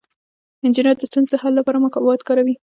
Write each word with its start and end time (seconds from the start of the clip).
انجینر 0.65 0.95
د 0.97 1.03
ستونزو 1.09 1.31
د 1.39 1.41
حل 1.41 1.53
لپاره 1.59 1.77
مواد 1.79 2.21
کاروي. 2.27 2.55